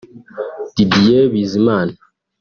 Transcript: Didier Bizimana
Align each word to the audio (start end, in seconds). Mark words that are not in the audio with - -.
Didier 0.75 1.23
Bizimana 1.33 1.93